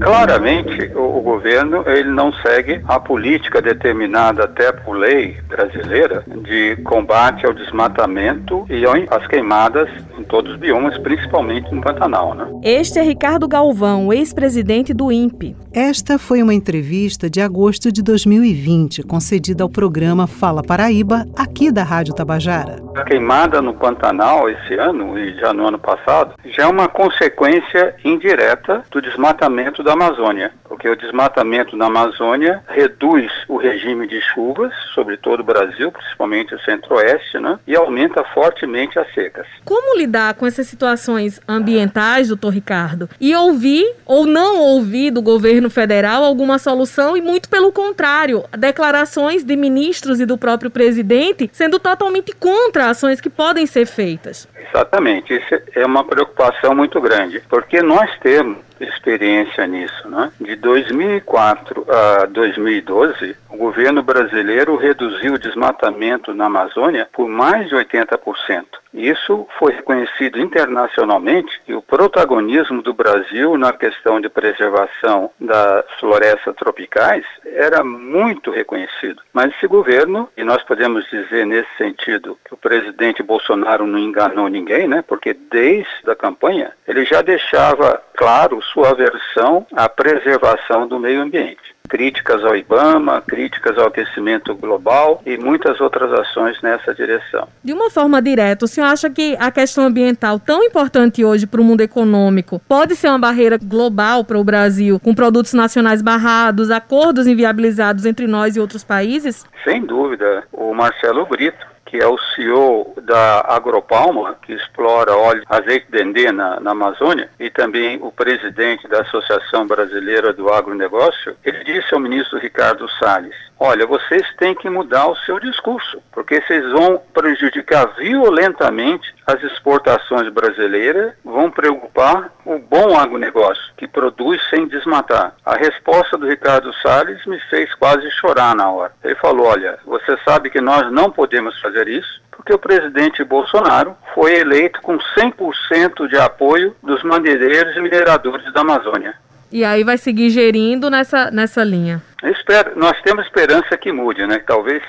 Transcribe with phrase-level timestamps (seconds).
[0.10, 0.19] o'clock.
[0.30, 6.76] Claramente, o, o, governo ele não segue a política determinada até por lei brasileira de
[6.84, 12.36] combate ao desmatamento e às queimadas em todos os biomas, principalmente no Pantanal.
[12.36, 12.46] Né?
[12.64, 15.56] Este é Ricardo Galvão, ex-presidente do INPE.
[15.74, 21.84] Esta foi uma entrevista de agosto de 2020, concedida ao programa Fala Paraíba, aqui da
[21.84, 22.78] Rádio Tabajara.
[22.96, 27.96] A queimada no Pantanal esse ano e já no ano passado já é uma consequência
[28.04, 30.19] indireta do desmatamento da Amazônia,
[30.64, 36.54] porque o desmatamento na Amazônia reduz o regime de chuvas sobre todo o Brasil, principalmente
[36.54, 39.48] o centro-oeste, né, e aumenta fortemente as secas.
[39.64, 45.70] Como lidar com essas situações ambientais, doutor Ricardo, e ouvir ou não ouvir do governo
[45.70, 51.80] federal alguma solução e, muito pelo contrário, declarações de ministros e do próprio presidente sendo
[51.80, 54.48] totalmente contra ações que podem ser feitas.
[54.70, 60.08] Exatamente, isso é uma preocupação muito grande, porque nós temos experiência nisso.
[60.10, 60.32] Né?
[60.40, 67.76] De 2004 a 2012, o governo brasileiro reduziu o desmatamento na Amazônia por mais de
[67.76, 68.66] 80%.
[68.94, 76.56] Isso foi reconhecido internacionalmente e o protagonismo do Brasil na questão de preservação das florestas
[76.56, 79.22] tropicais era muito reconhecido.
[79.32, 84.48] Mas esse governo, e nós podemos dizer nesse sentido que o presidente Bolsonaro não enganou
[84.48, 85.04] ninguém, né?
[85.08, 91.80] Porque desde a campanha ele já deixava claro sua aversão à preservação do meio ambiente
[91.90, 97.48] críticas ao IBAMA, críticas ao aquecimento global e muitas outras ações nessa direção.
[97.64, 101.60] De uma forma direta, o senhor acha que a questão ambiental, tão importante hoje para
[101.60, 106.70] o mundo econômico, pode ser uma barreira global para o Brasil, com produtos nacionais barrados,
[106.70, 109.44] acordos inviabilizados entre nós e outros países?
[109.64, 110.44] Sem dúvida.
[110.54, 116.32] O Marcelo Brito, que é o CEO da Agropalma, que explora óleo, azeite de dendê
[116.32, 122.00] na, na, Amazônia, e também o presidente da Associação Brasileira do Agronegócio, ele disse ao
[122.00, 127.88] ministro Ricardo Salles, olha, vocês têm que mudar o seu discurso, porque vocês vão prejudicar
[127.98, 135.36] violentamente as exportações brasileiras, vão preocupar o bom agronegócio, que produz sem desmatar.
[135.46, 138.94] A resposta do Ricardo Salles me fez quase chorar na hora.
[139.04, 143.96] Ele falou, olha, você sabe que nós não podemos fazer isso, porque o presidente Bolsonaro
[144.16, 149.14] foi eleito com 100% de apoio dos madeireiros e mineradores da Amazônia.
[149.52, 152.02] E aí vai seguir gerindo nessa, nessa linha.
[152.24, 154.40] Espero, nós temos esperança que mude, né?
[154.46, 154.84] Talvez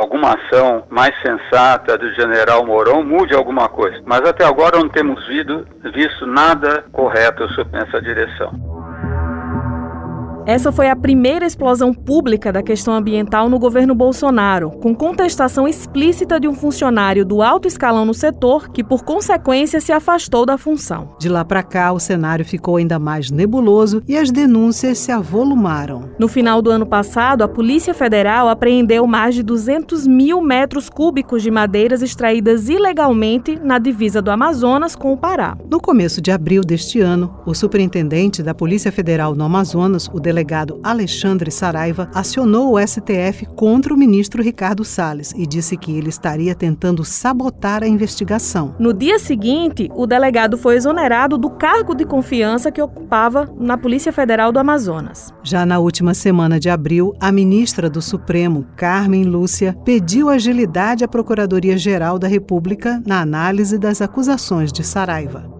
[0.00, 4.00] alguma ação mais sensata do general Mourão mude alguma coisa.
[4.06, 8.69] Mas até agora não temos visto, visto nada correto nessa direção.
[10.50, 16.40] Essa foi a primeira explosão pública da questão ambiental no governo Bolsonaro, com contestação explícita
[16.40, 21.14] de um funcionário do alto escalão no setor que, por consequência, se afastou da função.
[21.20, 26.10] De lá para cá, o cenário ficou ainda mais nebuloso e as denúncias se avolumaram.
[26.18, 31.44] No final do ano passado, a Polícia Federal apreendeu mais de 200 mil metros cúbicos
[31.44, 35.56] de madeiras extraídas ilegalmente na divisa do Amazonas com o Pará.
[35.70, 40.39] No começo de abril deste ano, o superintendente da Polícia Federal no Amazonas, o delegado
[40.40, 46.08] delegado Alexandre Saraiva acionou o STF contra o ministro Ricardo Salles e disse que ele
[46.08, 48.74] estaria tentando sabotar a investigação.
[48.78, 54.12] No dia seguinte, o delegado foi exonerado do cargo de confiança que ocupava na Polícia
[54.12, 55.32] Federal do Amazonas.
[55.42, 61.08] Já na última semana de abril, a ministra do Supremo, Carmen Lúcia, pediu agilidade à
[61.08, 65.59] Procuradoria-Geral da República na análise das acusações de Saraiva.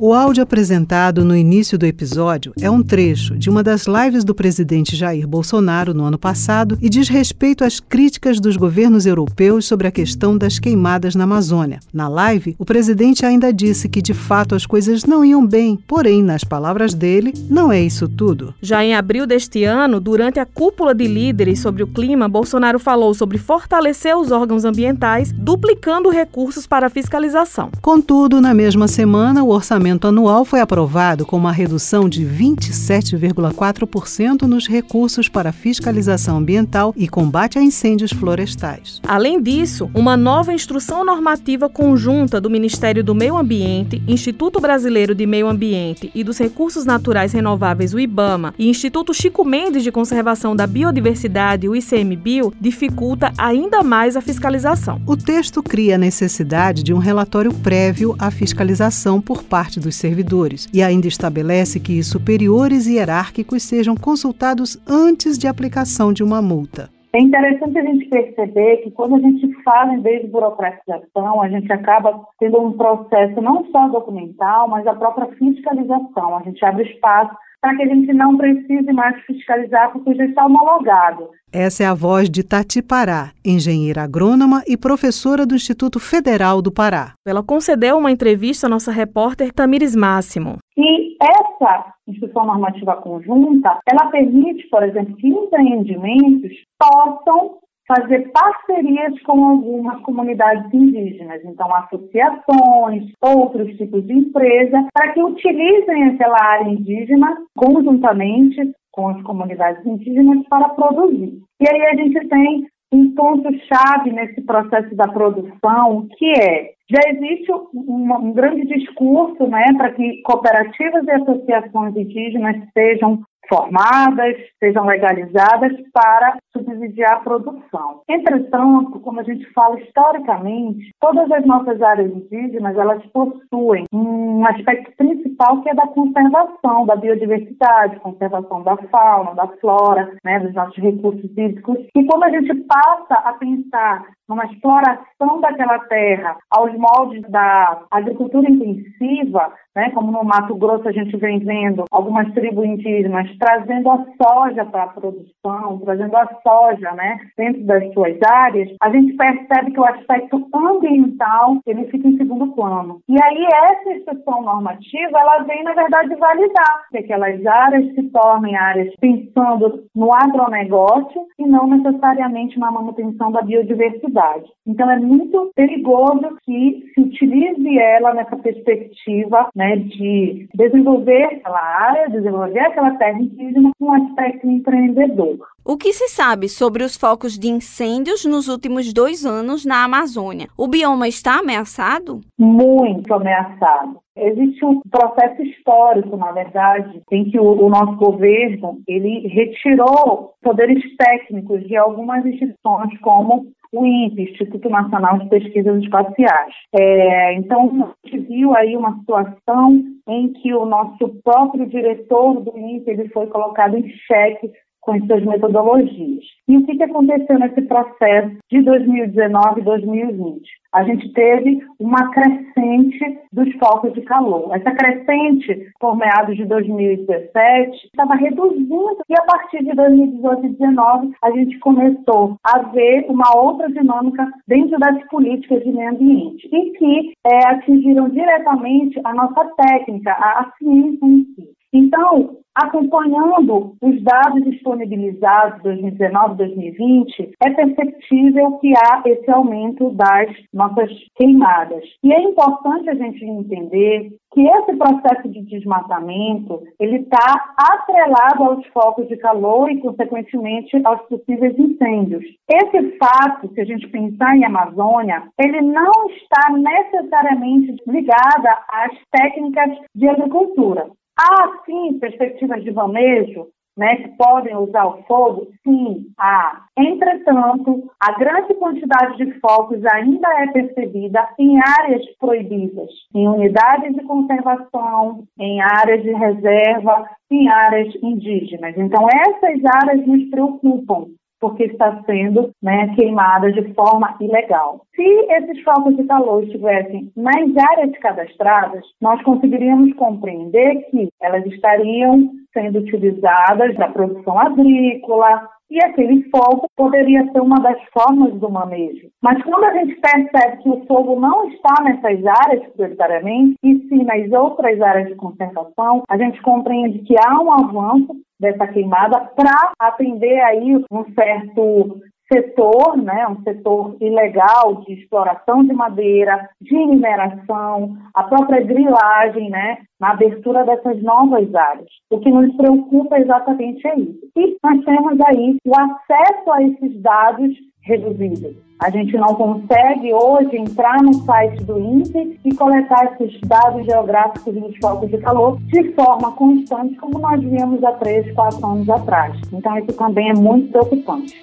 [0.00, 4.32] O áudio apresentado no início do episódio é um trecho de uma das lives do
[4.32, 9.88] presidente Jair Bolsonaro no ano passado e diz respeito às críticas dos governos europeus sobre
[9.88, 11.80] a questão das queimadas na Amazônia.
[11.92, 16.22] Na live, o presidente ainda disse que de fato as coisas não iam bem, porém,
[16.22, 18.54] nas palavras dele, não é isso tudo.
[18.62, 23.12] Já em abril deste ano, durante a cúpula de líderes sobre o clima, Bolsonaro falou
[23.14, 27.72] sobre fortalecer os órgãos ambientais, duplicando recursos para a fiscalização.
[27.82, 34.42] Contudo, na mesma semana, o orçamento orçamento anual foi aprovado com uma redução de 27,4%
[34.42, 39.00] nos recursos para fiscalização ambiental e combate a incêndios florestais.
[39.06, 45.26] Além disso, uma nova instrução normativa conjunta do Ministério do Meio Ambiente, Instituto Brasileiro de
[45.26, 50.54] Meio Ambiente e dos Recursos Naturais Renováveis, o IBAMA, e Instituto Chico Mendes de Conservação
[50.54, 55.00] da Biodiversidade, o ICMBio, dificulta ainda mais a fiscalização.
[55.06, 59.96] O texto cria a necessidade de um relatório prévio à fiscalização por parte parte dos
[59.96, 66.90] servidores e ainda estabelece que superiores hierárquicos sejam consultados antes de aplicação de uma multa.
[67.12, 71.48] É interessante a gente perceber que quando a gente fala em vez de burocratização, a
[71.48, 76.36] gente acaba tendo um processo não só documental, mas a própria fiscalização.
[76.36, 80.46] A gente abre espaço para que a gente não precise mais fiscalizar porque já está
[80.46, 81.30] homologado.
[81.52, 86.70] Essa é a voz de Tati Pará, engenheira agrônoma e professora do Instituto Federal do
[86.70, 87.14] Pará.
[87.26, 90.58] Ela concedeu uma entrevista à nossa repórter Tamires Máximo.
[90.76, 97.58] E essa instrução normativa conjunta, ela permite, por exemplo, que empreendimentos possam
[97.88, 106.04] fazer parcerias com algumas comunidades indígenas, então associações, outros tipos de empresa, para que utilizem
[106.04, 111.40] aquela área indígena conjuntamente com as comunidades indígenas para produzir.
[111.60, 117.52] E aí a gente tem um ponto-chave nesse processo da produção, que é já existe
[117.52, 125.72] um, um grande discurso né, para que cooperativas e associações indígenas sejam formadas, sejam legalizadas
[125.92, 128.02] para subsidiar a produção.
[128.08, 134.92] Entretanto, como a gente fala historicamente, todas as nossas áreas indígenas, elas possuem um aspecto
[134.96, 140.76] principal que é da conservação da biodiversidade, conservação da fauna, da flora, né, dos nossos
[140.76, 141.78] recursos hídricos.
[141.94, 148.50] E quando a gente passa a pensar numa exploração daquela terra aos moldes da agricultura
[148.50, 154.04] intensiva, né, como no Mato Grosso a gente vem vendo algumas tribos indígenas trazendo a
[154.20, 159.72] soja para a produção, trazendo a soja né, dentro das suas áreas, a gente percebe
[159.72, 163.00] que o aspecto ambiental ele fica em segundo plano.
[163.08, 168.56] E aí essa instrução normativa ela vem, na verdade, validar que aquelas áreas se tornem
[168.56, 174.46] áreas pensando no agronegócio e não necessariamente na manutenção da biodiversidade.
[174.66, 182.10] Então é muito perigoso que se utilize ela nessa perspectiva né, de desenvolver aquela área,
[182.10, 185.38] desenvolver aquela terra indígena com aspecto empreendedor.
[185.64, 190.48] O que se sabe sobre os focos de incêndios nos últimos dois anos na Amazônia?
[190.56, 192.20] O bioma está ameaçado?
[192.38, 193.98] Muito ameaçado.
[194.16, 200.82] Existe um processo histórico, na verdade, em que o, o, nosso governo ele retirou poderes
[200.96, 206.54] técnicos de algumas instituições, como o INPE, Instituto Nacional de Pesquisas Espaciais.
[206.72, 212.56] É, então, a gente viu aí uma situação em que o nosso próprio diretor do
[212.56, 214.50] INPE ele foi colocado em xeque
[214.88, 216.24] com as suas metodologias.
[216.48, 220.40] E o que, que aconteceu nesse processo de 2019 e 2020?
[220.72, 224.50] A gente teve uma crescente dos focos de calor.
[224.56, 231.12] Essa crescente, por meados de 2017, estava reduzindo e a partir de 2018 e 2019
[231.22, 236.70] a gente começou a ver uma outra dinâmica dentro das políticas de meio ambiente e
[236.70, 241.57] que é, atingiram diretamente a nossa técnica, a, a ciência em si.
[241.72, 250.90] Então, acompanhando os dados disponibilizados 2019 2020, é perceptível que há esse aumento das nossas
[251.14, 251.84] queimadas.
[252.02, 258.66] E é importante a gente entender que esse processo de desmatamento ele está atrelado aos
[258.68, 262.24] focos de calor e, consequentemente, aos possíveis incêndios.
[262.48, 269.78] Esse fato, se a gente pensar em Amazônia, ele não está necessariamente ligado às técnicas
[269.94, 270.90] de agricultura.
[271.18, 273.48] Há, sim, perspectivas de manejo
[273.78, 275.48] né, que podem usar o fogo?
[275.62, 276.64] Sim, há.
[276.76, 284.02] Entretanto, a grande quantidade de focos ainda é percebida em áreas proibidas, em unidades de
[284.02, 288.76] conservação, em áreas de reserva, em áreas indígenas.
[288.76, 291.06] Então, essas áreas nos preocupam,
[291.40, 294.82] porque está sendo né, queimada de forma ilegal.
[294.94, 302.30] Se esses focos de calor estivessem nas áreas cadastradas, nós conseguiríamos compreender que elas estariam
[302.52, 309.08] sendo utilizadas na produção agrícola, e aquele fogo poderia ser uma das formas do manejo.
[309.22, 314.04] Mas quando a gente percebe que o fogo não está nessas áreas prioritariamente, e sim
[314.04, 319.72] nas outras áreas de conservação, a gente compreende que há um avanço dessa queimada para
[319.78, 322.00] atender aí um certo
[322.32, 329.78] setor, né, um setor ilegal de exploração de madeira, de mineração, a própria grilagem, né,
[329.98, 331.88] na abertura dessas novas áreas.
[332.10, 334.18] O que nos preocupa exatamente é isso.
[334.36, 338.54] E nós temos aí o acesso a esses dados reduzido.
[338.80, 344.54] A gente não consegue hoje entrar no site do INPE e coletar esses dados geográficos
[344.54, 349.36] dos focos de calor de forma constante, como nós víamos há três, quatro anos atrás.
[349.52, 351.34] Então, isso também é muito preocupante.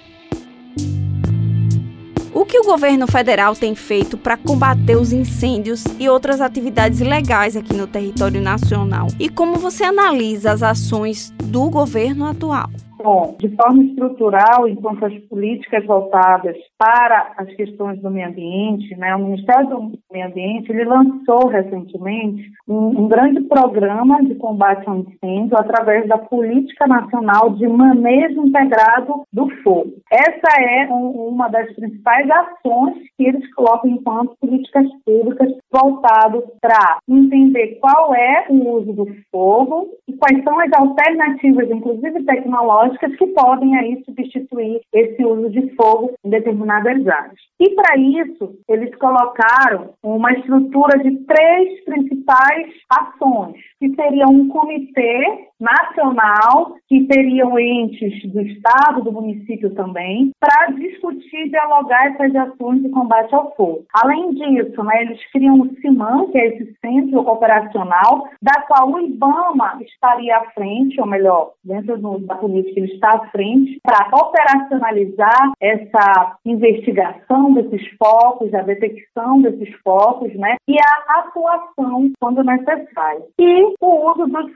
[2.36, 7.56] O que o governo federal tem feito para combater os incêndios e outras atividades ilegais
[7.56, 9.06] aqui no território nacional?
[9.18, 12.68] E como você analisa as ações do governo atual?
[13.06, 19.14] Bom, de forma estrutural, enquanto as políticas voltadas para as questões do meio ambiente, né,
[19.14, 24.96] o Ministério do Meio Ambiente ele lançou recentemente um, um grande programa de combate ao
[24.96, 29.92] incêndio através da Política Nacional de Manejo Integrado do Fogo.
[30.10, 36.98] Essa é um, uma das principais ações que eles colocam enquanto políticas públicas voltado para
[37.08, 43.26] entender qual é o uso do fogo e quais são as alternativas, inclusive tecnológicas, que
[43.28, 47.38] podem aí substituir esse uso de fogo em determinadas áreas.
[47.60, 55.48] E para isso, eles colocaram uma estrutura de três principais ações, que seriam um comitê
[55.60, 62.82] nacional, que teriam entes do Estado, do município também, para discutir e dialogar essas ações
[62.82, 63.84] de combate ao fogo.
[63.92, 69.00] Além disso, né, eles criam o CIMAN, que é esse centro operacional, da qual o
[69.00, 74.08] IBAMA estaria à frente, ou melhor, dentro do, da política ele está à frente, para
[74.16, 83.24] operacionalizar essa investigação desses focos, a detecção desses focos, né, e a atuação quando necessário.
[83.38, 84.48] E o uso do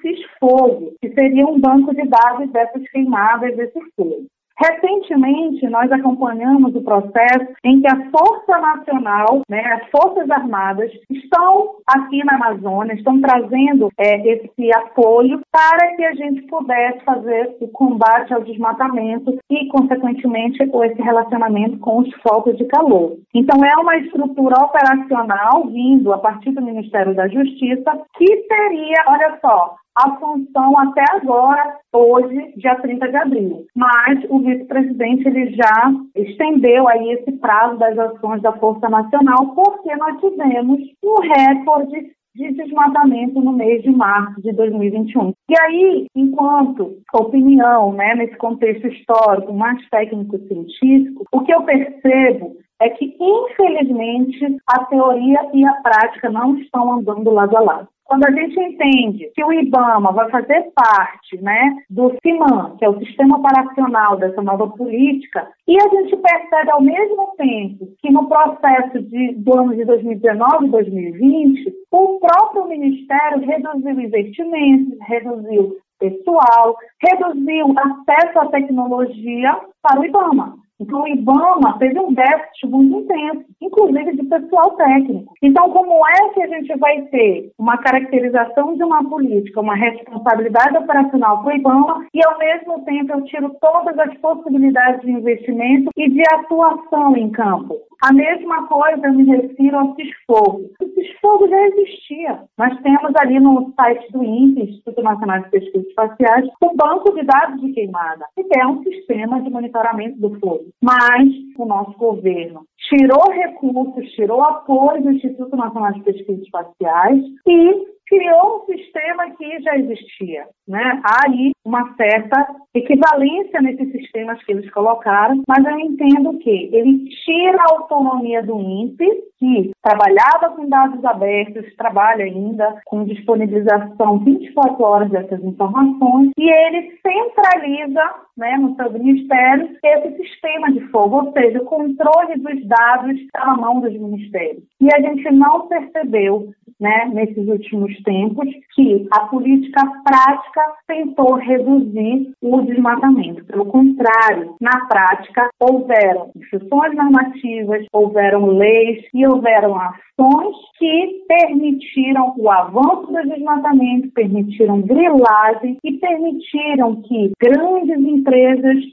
[1.00, 4.26] Que seria um banco de dados dessas queimadas, desses fogos.
[4.60, 11.76] Recentemente, nós acompanhamos o processo em que a Força Nacional, né, as Forças Armadas, estão
[11.86, 17.68] aqui na Amazônia, estão trazendo é, esse apoio para que a gente pudesse fazer o
[17.68, 23.16] combate ao desmatamento e, consequentemente, esse relacionamento com os focos de calor.
[23.34, 29.38] Então, é uma estrutura operacional vindo a partir do Ministério da Justiça que teria, olha
[29.40, 33.66] só, a função até agora, hoje, dia 30 de abril.
[33.74, 39.94] Mas o vice-presidente ele já estendeu aí esse prazo das ações da Força Nacional, porque
[39.96, 45.32] nós tivemos um recorde de desmatamento no mês de março de 2021.
[45.48, 52.88] E aí, enquanto opinião, né, nesse contexto histórico, mais técnico-científico, o que eu percebo é
[52.90, 57.88] que, infelizmente, a teoria e a prática não estão andando lado a lado.
[58.10, 62.88] Quando a gente entende que o IBAMA vai fazer parte né, do CIMAN, que é
[62.88, 68.28] o Sistema Operacional dessa nova política, e a gente percebe ao mesmo tempo que no
[68.28, 76.76] processo de, do ano de 2019 e 2020, o próprio Ministério reduziu investimentos, reduziu pessoal,
[77.00, 80.56] reduziu acesso à tecnologia para o IBAMA.
[80.80, 85.34] Então, o IBAMA teve um déficit muito intenso, inclusive de pessoal técnico.
[85.42, 90.78] Então, como é que a gente vai ter uma caracterização de uma política, uma responsabilidade
[90.78, 95.90] operacional para o IBAMA e, ao mesmo tempo, eu tiro todas as possibilidades de investimento
[95.96, 97.76] e de atuação em campo?
[98.02, 100.70] A mesma coisa eu me refiro ao CISFOGO.
[100.80, 102.40] O CISFOGO já existia.
[102.56, 107.22] Nós temos ali no site do INPE, Instituto Nacional de Pesquisas Espaciais, um banco de
[107.24, 110.69] dados de queimada, que é um sistema de monitoramento do fogo.
[110.82, 117.90] Mas o nosso governo tirou recursos, tirou apoio do Instituto Nacional de Pesquisas Espaciais e
[118.10, 120.46] criou um sistema que já existia.
[120.66, 121.00] Né?
[121.04, 127.08] Há aí uma certa equivalência nesses sistemas que eles colocaram, mas eu entendo que ele
[127.24, 129.06] tira a autonomia do INPE,
[129.38, 136.98] que trabalhava com dados abertos, trabalha ainda com disponibilização 24 horas dessas informações, e ele
[137.00, 138.02] centraliza
[138.40, 143.46] né, no seu ministério esse sistema de fogo, ou seja, o controle dos dados está
[143.46, 144.64] na mão dos ministérios.
[144.80, 146.48] E a gente não percebeu
[146.80, 153.44] né, nesses últimos tempos, que a política prática tentou reduzir o desmatamento.
[153.44, 162.50] Pelo contrário, na prática, houveram instruções normativas, houveram leis e houveram ações que permitiram o
[162.50, 168.29] avanço do desmatamento, permitiram grilagem e permitiram que grandes empresas,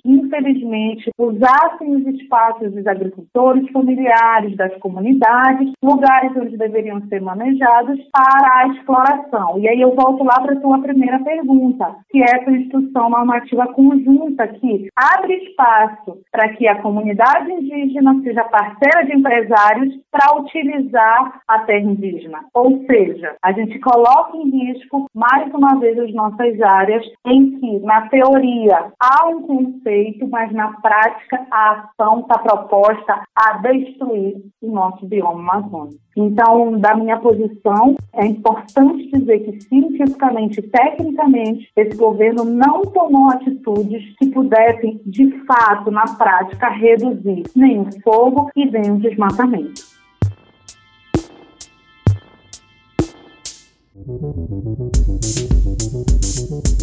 [0.06, 8.60] infelizmente, usassem os espaços dos agricultores familiares, das comunidades, lugares onde deveriam ser manejados para
[8.60, 9.60] a exploração.
[9.60, 13.68] E aí eu volto lá para a sua primeira pergunta, que é essa instrução normativa
[13.74, 21.42] conjunta que abre espaço para que a comunidade indígena seja parceira de empresários para utilizar
[21.48, 22.40] a terra indígena.
[22.54, 27.80] Ou seja, a gente coloca em risco mais uma vez as nossas áreas em que,
[27.80, 34.72] na teoria, há um conceito, mas na prática a ação está proposta a destruir o
[34.72, 36.00] nosso bioma amazônico.
[36.16, 43.30] Então, da minha posição, é importante dizer que cientificamente e tecnicamente esse governo não tomou
[43.30, 49.97] atitudes que pudessem, de fato, na prática, reduzir nem o fogo e nem o desmatamento.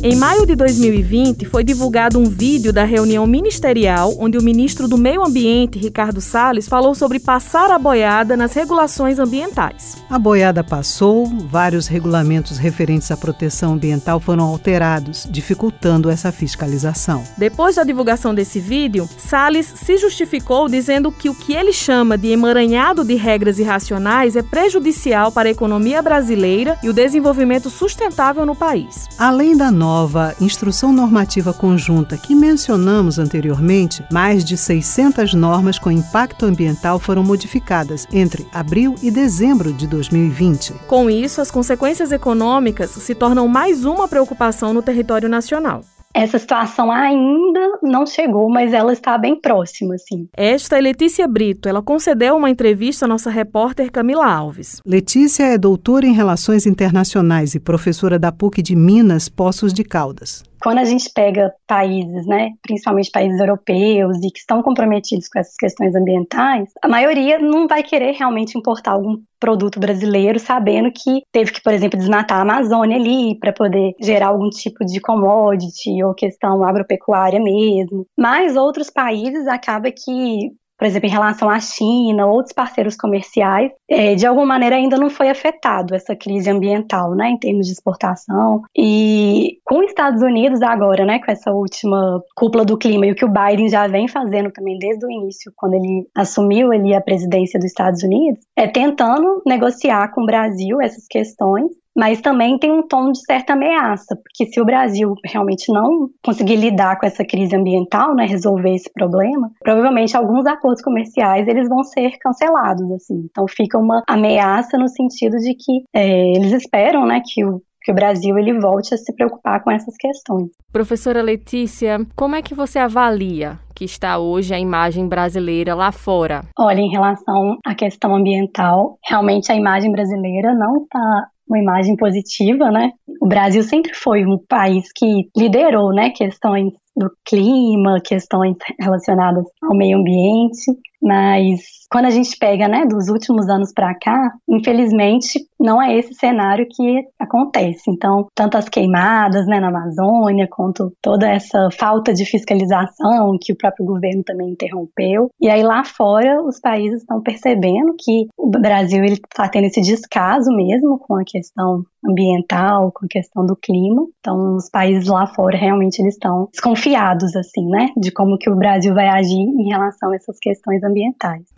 [0.02, 4.98] Em maio de 2020, foi divulgado um vídeo da reunião ministerial onde o ministro do
[4.98, 9.96] Meio Ambiente, Ricardo Salles, falou sobre passar a boiada nas regulações ambientais.
[10.10, 17.24] A boiada passou, vários regulamentos referentes à proteção ambiental foram alterados, dificultando essa fiscalização.
[17.38, 22.28] Depois da divulgação desse vídeo, Salles se justificou dizendo que o que ele chama de
[22.28, 28.56] emaranhado de regras irracionais é prejudicial para a economia brasileira e o desenvolvimento sustentável no
[28.56, 29.06] país.
[29.18, 36.46] Além da nova Instrução Normativa Conjunta que mencionamos anteriormente, mais de 600 normas com impacto
[36.46, 40.72] ambiental foram modificadas entre abril e dezembro de 2020.
[40.86, 45.82] Com isso, as consequências econômicas se tornam mais uma preocupação no território nacional.
[46.14, 50.28] Essa situação ainda não chegou, mas ela está bem próxima, sim.
[50.36, 51.68] Esta é Letícia Brito.
[51.68, 54.80] Ela concedeu uma entrevista à nossa repórter Camila Alves.
[54.86, 60.44] Letícia é doutora em Relações Internacionais e professora da PUC de Minas, Poços de Caldas
[60.64, 65.54] quando a gente pega países, né, principalmente países europeus e que estão comprometidos com essas
[65.56, 71.52] questões ambientais, a maioria não vai querer realmente importar algum produto brasileiro, sabendo que teve
[71.52, 76.14] que, por exemplo, desmatar a Amazônia ali para poder gerar algum tipo de commodity ou
[76.14, 78.06] questão agropecuária mesmo.
[78.16, 80.50] Mas outros países acaba que
[80.84, 85.08] por exemplo, em relação à China, outros parceiros comerciais, é, de alguma maneira ainda não
[85.08, 88.60] foi afetado essa crise ambiental, né, em termos de exportação.
[88.76, 93.14] E com os Estados Unidos agora, né, com essa última cúpula do clima e o
[93.14, 97.00] que o Biden já vem fazendo também desde o início, quando ele assumiu ali a
[97.00, 102.72] presidência dos Estados Unidos, é tentando negociar com o Brasil essas questões mas também tem
[102.72, 107.24] um tom de certa ameaça, porque se o Brasil realmente não conseguir lidar com essa
[107.24, 113.26] crise ambiental, né, resolver esse problema, provavelmente alguns acordos comerciais eles vão ser cancelados, assim.
[113.30, 117.92] Então fica uma ameaça no sentido de que é, eles esperam, né, que o que
[117.92, 120.48] o Brasil ele volte a se preocupar com essas questões.
[120.72, 126.40] Professora Letícia, como é que você avalia que está hoje a imagem brasileira lá fora?
[126.58, 132.70] Olha, em relação à questão ambiental, realmente a imagem brasileira não está uma imagem positiva,
[132.70, 132.90] né?
[133.20, 139.76] O Brasil sempre foi um país que liderou, né, questões do clima, questões relacionadas ao
[139.76, 140.70] meio ambiente,
[141.04, 146.12] Mas quando a gente pega, né, dos últimos anos para cá, infelizmente não é esse
[146.14, 147.88] cenário que acontece.
[147.88, 153.56] Então, tanto as queimadas, né, na Amazônia, quanto toda essa falta de fiscalização que o
[153.56, 155.28] próprio governo também interrompeu.
[155.40, 159.80] E aí lá fora, os países estão percebendo que o Brasil ele está tendo esse
[159.80, 164.04] descaso mesmo com a questão ambiental, com a questão do clima.
[164.18, 168.56] Então, os países lá fora realmente eles estão desconfiados assim, né, de como que o
[168.56, 170.93] Brasil vai agir em relação a essas questões ambientais.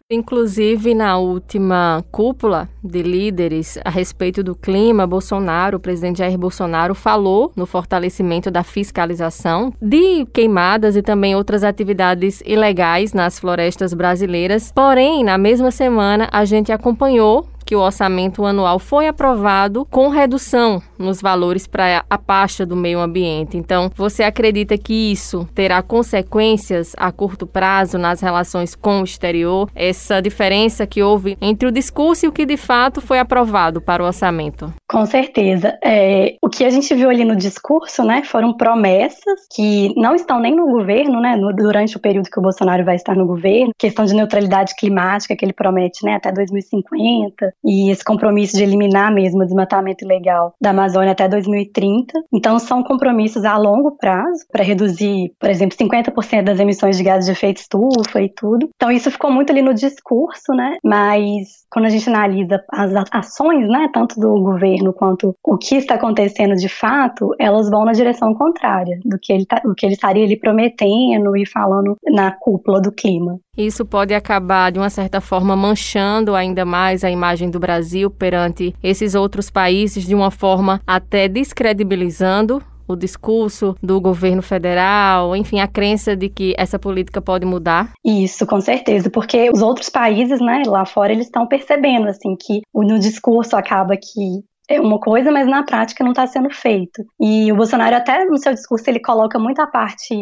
[0.08, 6.94] Inclusive, na última cúpula de líderes a respeito do clima, Bolsonaro, o presidente Jair Bolsonaro,
[6.94, 14.70] falou no fortalecimento da fiscalização de queimadas e também outras atividades ilegais nas florestas brasileiras.
[14.72, 20.80] Porém, na mesma semana, a gente acompanhou que o orçamento anual foi aprovado com redução
[20.98, 23.56] nos valores para a pasta do meio ambiente.
[23.56, 29.70] Então, você acredita que isso terá consequências a curto prazo nas relações com o exterior?
[29.74, 34.02] Essa diferença que houve entre o discurso e o que de fato foi aprovado para
[34.02, 34.72] o orçamento?
[34.88, 35.78] Com certeza.
[35.84, 40.40] É, o que a gente viu ali no discurso, né, foram promessas que não estão
[40.40, 43.72] nem no governo, né, no, durante o período que o Bolsonaro vai estar no governo,
[43.78, 49.12] questão de neutralidade climática que ele promete, né, até 2050, e esse compromisso de eliminar
[49.12, 52.12] mesmo o desmatamento ilegal da Amazônia até 2030.
[52.32, 57.26] Então, são compromissos a longo prazo para reduzir, por exemplo, 50% das emissões de gases
[57.26, 58.68] de efeito estufa e tudo.
[58.74, 60.76] Então, isso ficou muito ali no discurso, né?
[60.84, 65.94] Mas quando a gente analisa as ações, né, tanto do governo quanto o que está
[65.94, 69.94] acontecendo de fato, elas vão na direção contrária do que ele, tá, do que ele
[69.94, 73.38] estaria ali prometendo e falando na cúpula do clima.
[73.56, 78.74] Isso pode acabar, de uma certa forma, manchando ainda mais a imagem do Brasil perante
[78.82, 85.66] esses outros países, de uma forma até descredibilizando o discurso do governo federal, enfim, a
[85.66, 87.92] crença de que essa política pode mudar?
[88.04, 92.60] Isso, com certeza, porque os outros países, né, lá fora, eles estão percebendo, assim, que
[92.74, 97.04] no discurso acaba que é uma coisa, mas na prática não está sendo feito.
[97.20, 100.14] E o Bolsonaro até no seu discurso ele coloca muita parte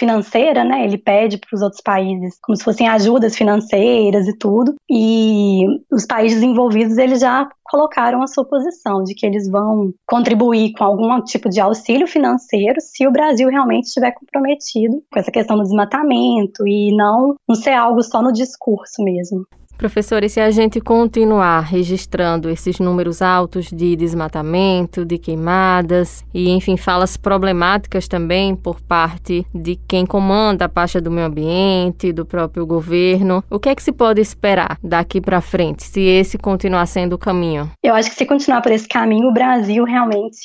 [0.00, 0.84] financeira, né?
[0.84, 4.74] Ele pede para os outros países como se fossem ajudas financeiras e tudo.
[4.90, 10.72] E os países envolvidos eles já colocaram a sua posição de que eles vão contribuir
[10.72, 15.56] com algum tipo de auxílio financeiro se o Brasil realmente estiver comprometido com essa questão
[15.56, 19.46] do desmatamento e não, não ser algo só no discurso mesmo.
[19.80, 26.50] Professor, e se a gente continuar registrando esses números altos de desmatamento, de queimadas e,
[26.50, 32.26] enfim, falas problemáticas também por parte de quem comanda a pasta do meio ambiente, do
[32.26, 36.84] próprio governo, o que é que se pode esperar daqui para frente, se esse continuar
[36.84, 37.70] sendo o caminho?
[37.82, 40.36] Eu acho que se continuar por esse caminho, o Brasil realmente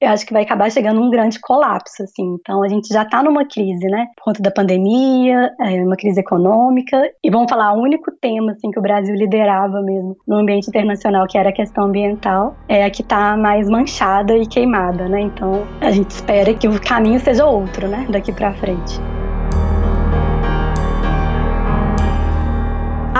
[0.00, 2.36] eu acho que vai acabar chegando um grande colapso, assim.
[2.40, 4.06] Então, a gente já está numa crise, né?
[4.16, 6.96] Por conta da pandemia, é, uma crise econômica.
[7.22, 11.26] E vamos falar, o único tema, assim, que o Brasil liderava mesmo no ambiente internacional,
[11.26, 15.20] que era a questão ambiental, é a que está mais manchada e queimada, né?
[15.20, 18.06] Então, a gente espera que o caminho seja outro, né?
[18.10, 19.19] Daqui para frente.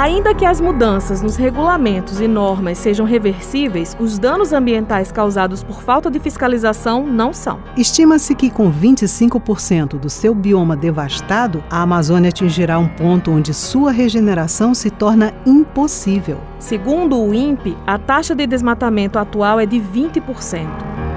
[0.01, 5.83] Ainda que as mudanças nos regulamentos e normas sejam reversíveis, os danos ambientais causados por
[5.83, 7.61] falta de fiscalização não são.
[7.77, 13.93] Estima-se que, com 25% do seu bioma devastado, a Amazônia atingirá um ponto onde sua
[13.93, 16.41] regeneração se torna impossível.
[16.59, 21.10] Segundo o INPE, a taxa de desmatamento atual é de 20%.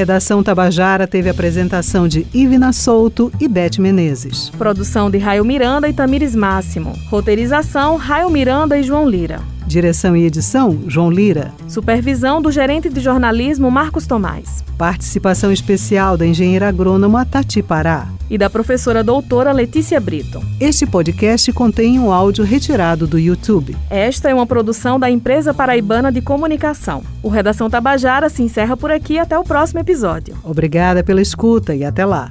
[0.00, 4.48] Redação Tabajara teve apresentação de Ivina Souto e Beth Menezes.
[4.48, 6.94] Produção de Raio Miranda e Tamires Máximo.
[7.10, 9.42] Roteirização Raio Miranda e João Lira.
[9.70, 11.52] Direção e edição, João Lira.
[11.68, 14.64] Supervisão do gerente de jornalismo, Marcos Tomás.
[14.76, 18.08] Participação especial da engenheira agrônoma Tati Pará.
[18.28, 20.42] E da professora doutora Letícia Brito.
[20.58, 23.76] Este podcast contém um áudio retirado do YouTube.
[23.88, 27.04] Esta é uma produção da Empresa Paraibana de Comunicação.
[27.22, 30.36] O Redação Tabajara se encerra por aqui até o próximo episódio.
[30.42, 32.28] Obrigada pela escuta e até lá.